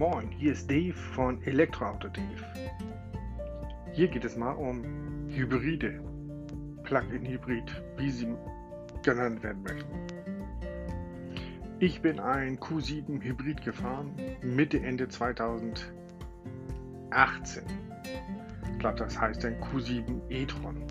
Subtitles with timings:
[0.00, 2.42] Moin, hier ist Dave von Elektroauto Dave.
[3.92, 4.82] Hier geht es mal um
[5.28, 6.02] Hybride,
[6.84, 8.34] Plug-in-Hybrid, wie sie
[9.02, 9.90] genannt werden möchten.
[11.80, 15.92] Ich bin ein Q7 Hybrid gefahren, Mitte, Ende 2018.
[18.72, 20.82] Ich glaube, das heißt ein Q7 e-tron.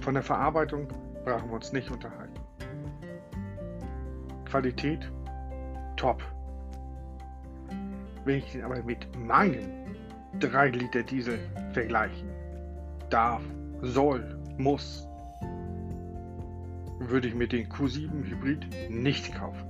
[0.00, 0.88] Von der Verarbeitung
[1.26, 2.40] brauchen wir uns nicht unterhalten.
[4.46, 5.12] Qualität
[5.96, 6.22] top.
[8.24, 9.70] Wenn ich den aber mit meinem
[10.40, 11.38] 3 Liter Diesel
[11.72, 12.28] vergleichen
[13.10, 13.42] darf,
[13.82, 15.06] soll, muss,
[16.98, 19.66] würde ich mir den Q7 Hybrid nicht kaufen.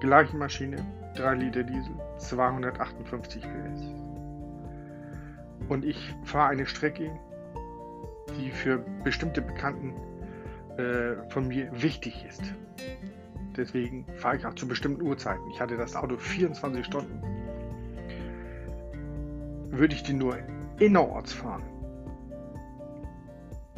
[0.00, 3.82] Gleiche Maschine, 3 Liter Diesel, 258 PS.
[5.68, 7.12] Und ich fahre eine Strecke,
[8.36, 9.94] die für bestimmte Bekannten
[10.78, 12.42] äh, von mir wichtig ist.
[13.56, 15.46] Deswegen fahre ich auch zu bestimmten Uhrzeiten.
[15.50, 17.22] Ich hatte das Auto 24 Stunden.
[19.70, 20.36] Würde ich die nur
[20.78, 21.62] innerorts fahren,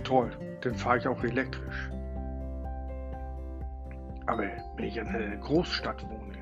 [0.05, 1.91] toll, dann fahre ich auch elektrisch.
[4.27, 4.45] Aber
[4.77, 6.39] wenn ich in einer Großstadt wohne,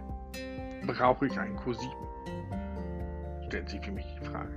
[0.87, 1.89] brauche ich einen Q7.
[3.47, 4.51] Stellt sich für mich die Frage.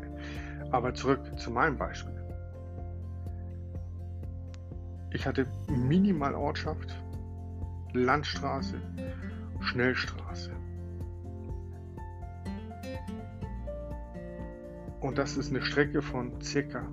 [0.72, 2.14] Aber zurück zu meinem Beispiel.
[5.12, 6.96] Ich hatte minimal Ortschaft,
[8.04, 8.82] Landstraße,
[9.62, 10.52] Schnellstraße.
[15.02, 16.88] Und das ist eine Strecke von circa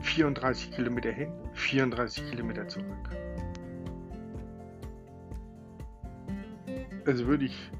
[0.00, 3.10] 34 Kilometer hin, 34 Kilometer zurück.
[7.04, 7.70] Also würde ich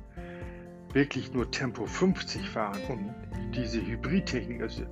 [0.92, 3.14] wirklich nur Tempo 50 fahren, um
[3.52, 4.84] diese Hybridtechnik, also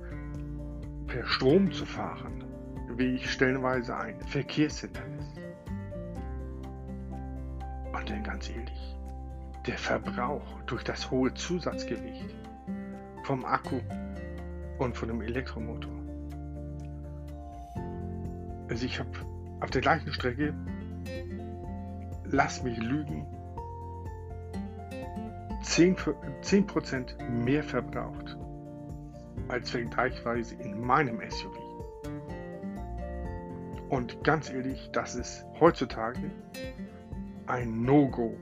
[1.07, 2.43] per Strom zu fahren,
[2.95, 5.44] wie ich stellenweise ein Verkehrshindernis.
[8.05, 8.95] Dann ganz ehrlich,
[9.65, 12.35] der Verbrauch durch das hohe Zusatzgewicht
[13.23, 13.79] vom Akku
[14.77, 15.91] und von dem Elektromotor.
[18.69, 19.09] Also ich habe
[19.61, 20.53] auf der gleichen Strecke,
[22.25, 23.25] lass mich lügen,
[25.63, 28.37] 10%, 10 mehr verbraucht
[29.47, 31.57] als vergleichsweise in meinem SUV.
[33.89, 36.31] Und ganz ehrlich, das ist heutzutage
[37.47, 38.35] ein No-Go.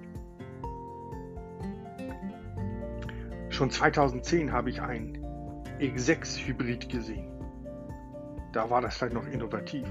[3.49, 5.19] Schon 2010 habe ich ein
[5.79, 7.29] X6 Hybrid gesehen.
[8.51, 9.87] Da war das vielleicht noch innovativ.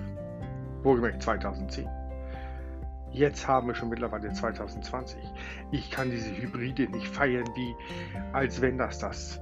[0.82, 1.88] Wohlgemerkt 2010.
[3.12, 5.18] Jetzt haben wir schon mittlerweile 2020.
[5.70, 7.74] Ich kann diese Hybride nicht feiern, wie
[8.32, 9.40] als wenn das das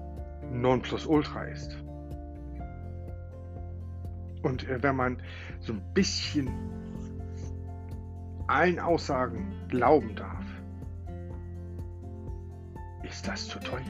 [0.50, 1.78] Nonplusultra ist.
[4.42, 5.22] Und äh, wenn man
[5.60, 6.50] so ein bisschen
[8.50, 10.44] allen Aussagen glauben darf,
[13.04, 13.80] ist das zu teuer.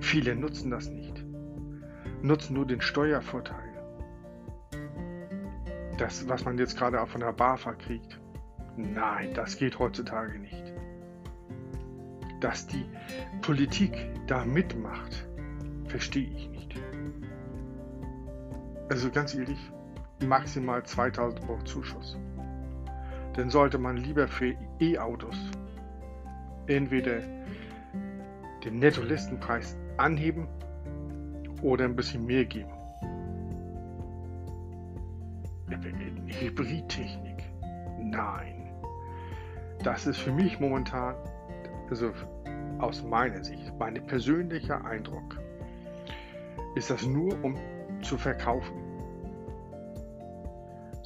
[0.00, 1.24] Viele nutzen das nicht,
[2.22, 3.68] nutzen nur den Steuervorteil.
[5.98, 8.18] Das, was man jetzt gerade auch von der BAFA kriegt.
[8.76, 10.72] Nein, das geht heutzutage nicht.
[12.40, 12.86] Dass die
[13.42, 13.92] Politik
[14.26, 15.28] da mitmacht,
[15.86, 16.80] verstehe ich nicht.
[18.88, 19.58] Also ganz ehrlich,
[20.24, 22.16] maximal 2000 Euro Zuschuss.
[23.38, 25.36] Dann sollte man lieber für E-Autos
[26.66, 27.20] entweder
[28.64, 30.48] den Netto-Listenpreis anheben
[31.62, 32.72] oder ein bisschen mehr geben.
[36.26, 37.44] Hybridtechnik.
[38.00, 38.72] Nein.
[39.84, 41.14] Das ist für mich momentan,
[41.90, 42.10] also
[42.80, 45.38] aus meiner Sicht, mein persönlicher Eindruck,
[46.74, 47.56] ist das nur um
[48.02, 48.87] zu verkaufen.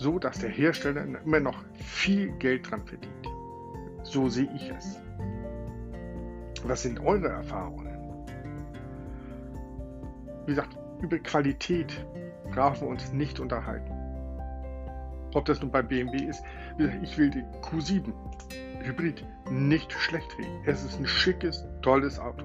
[0.03, 3.29] So dass der Hersteller immer noch viel Geld dran verdient.
[4.03, 4.99] So sehe ich es.
[6.65, 7.87] Was sind eure Erfahrungen?
[10.45, 12.05] Wie gesagt, über Qualität
[12.51, 13.93] brauchen wir uns nicht unterhalten.
[15.35, 16.43] Ob das nun bei BMW ist,
[17.05, 18.13] ich will den Q7
[18.83, 20.63] Hybrid nicht schlecht reden.
[20.67, 22.45] Es ist ein schickes, tolles Auto.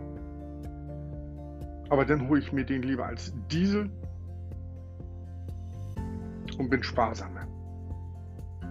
[1.90, 3.90] Aber dann hole ich mir den lieber als Diesel
[6.60, 7.47] und bin sparsamer,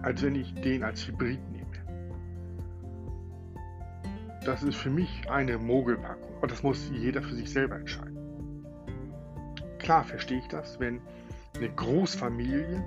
[0.07, 1.67] als wenn ich den als Hybrid nehme.
[4.45, 6.33] Das ist für mich eine Mogelpackung.
[6.37, 8.65] Aber das muss jeder für sich selber entscheiden.
[9.79, 11.01] Klar verstehe ich das, wenn
[11.57, 12.81] eine Großfamilie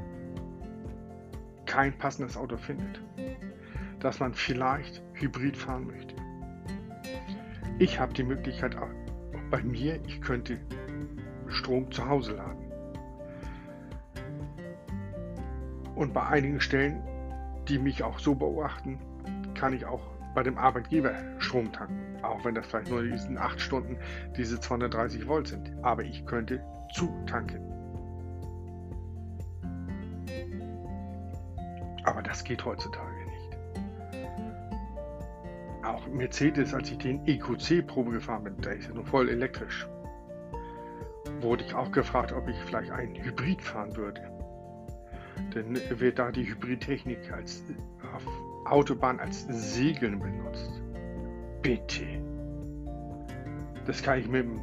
[1.66, 3.02] kein passendes Auto findet,
[3.98, 6.14] dass man vielleicht Hybrid fahren möchte.
[7.78, 8.88] Ich habe die Möglichkeit auch
[9.50, 10.56] bei mir, ich könnte
[11.48, 12.64] Strom zu Hause laden.
[15.96, 17.02] Und bei einigen Stellen,
[17.70, 18.98] die mich auch so beobachten,
[19.54, 20.02] kann ich auch
[20.34, 22.22] bei dem Arbeitgeber Strom tanken.
[22.22, 23.96] Auch wenn das vielleicht nur in 8 Stunden
[24.36, 25.72] diese 230 Volt sind.
[25.82, 26.60] Aber ich könnte
[26.92, 27.62] zutanken.
[32.04, 33.56] Aber das geht heutzutage nicht.
[35.84, 39.88] Auch Mercedes, als ich den EQC-Probe gefahren bin, der ist ja nur voll elektrisch,
[41.40, 44.39] wurde ich auch gefragt, ob ich vielleicht einen Hybrid fahren würde.
[45.54, 47.64] Denn wird da die Hybridtechnik als
[48.14, 48.26] auf
[48.64, 50.80] Autobahn als Segeln benutzt.
[51.62, 52.04] Bitte.
[53.86, 54.60] Das kann ich mit dem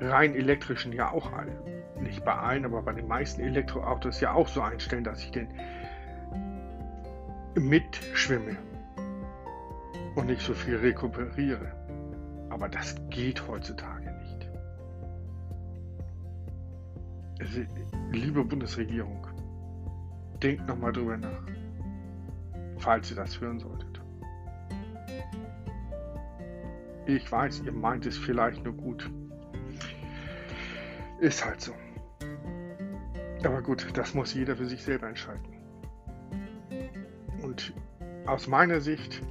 [0.00, 1.52] rein elektrischen ja auch alle.
[2.00, 5.48] Nicht bei allen, aber bei den meisten Elektroautos ja auch so einstellen, dass ich den
[7.54, 8.56] mitschwimme
[10.14, 11.72] und nicht so viel rekuperiere.
[12.48, 14.50] Aber das geht heutzutage nicht.
[17.40, 17.60] Also,
[18.12, 19.19] liebe Bundesregierung,
[20.42, 21.42] denkt nochmal drüber nach,
[22.78, 24.00] falls ihr das hören solltet.
[27.06, 29.10] Ich weiß, ihr meint es vielleicht nur gut.
[31.20, 31.72] Ist halt so.
[33.44, 35.44] Aber gut, das muss jeder für sich selber entscheiden.
[37.42, 37.72] Und
[38.26, 39.22] aus meiner Sicht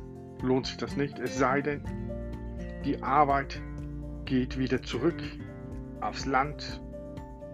[0.42, 1.82] lohnt sich das nicht, es sei denn,
[2.86, 3.62] die Arbeit
[4.26, 5.22] geht wieder zurück
[6.02, 6.82] aufs Land,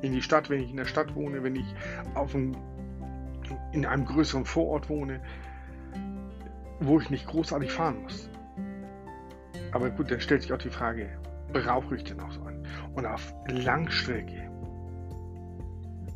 [0.01, 1.65] in die Stadt, wenn ich in der Stadt wohne, wenn ich
[2.13, 2.55] auf einem,
[3.75, 5.19] in einem größeren Vorort wohne,
[6.79, 8.29] wo ich nicht großartig fahren muss.
[9.73, 11.09] Aber gut, dann stellt sich auch die Frage,
[11.51, 12.65] brauche ich denn auch so einen?
[12.95, 14.49] Und auf Langstrecke?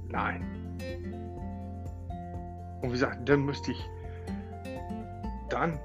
[0.07, 0.45] Nein.
[2.81, 3.89] Und wie gesagt, dann müsste ich
[5.49, 5.77] dann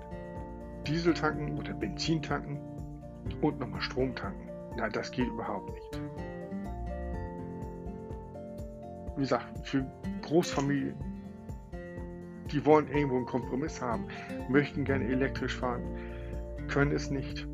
[0.87, 2.61] Diesel tanken oder Benzin tanken
[3.43, 4.49] und nochmal Strom tanken.
[4.77, 6.01] Nein, das geht überhaupt nicht.
[9.17, 9.85] Wie gesagt, für
[10.23, 11.14] Großfamilien,
[12.55, 14.07] die wollen irgendwo einen Kompromiss haben,
[14.49, 15.83] möchten gerne elektrisch fahren,
[16.69, 17.49] können es nicht,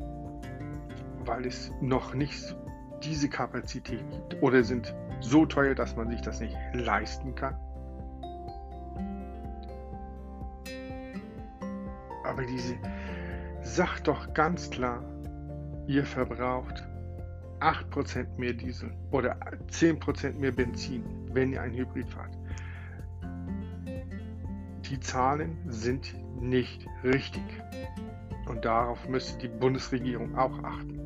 [1.25, 2.55] weil es noch nicht
[3.03, 7.55] diese Kapazität gibt oder sind so teuer, dass man sich das nicht leisten kann.
[12.23, 12.75] Aber diese
[13.63, 15.03] sagt doch ganz klar,
[15.87, 16.87] ihr verbraucht
[17.59, 19.35] 8% mehr Diesel oder
[19.71, 21.03] 10% mehr Benzin,
[21.33, 22.37] wenn ihr ein Hybrid fahrt.
[24.91, 27.43] Die Zahlen sind nicht richtig.
[28.49, 30.99] Und darauf müsste die Bundesregierung auch achten.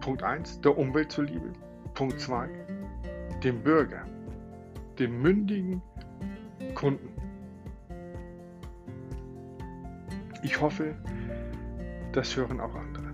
[0.00, 1.52] Punkt 1, der Umwelt zuliebe.
[1.92, 2.48] Punkt 2,
[3.44, 4.06] dem Bürger,
[4.98, 5.82] dem mündigen
[6.74, 7.10] Kunden
[10.42, 10.94] Ich hoffe,
[12.12, 13.12] das hören auch andere.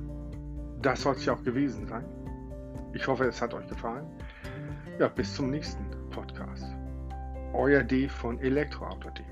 [0.81, 2.05] Das soll es ja auch gewesen sein.
[2.93, 4.07] Ich hoffe, es hat euch gefallen.
[5.01, 6.82] Ja, bis zum nächsten Podcast.
[7.53, 9.25] Euer Dave von Elektroautodev.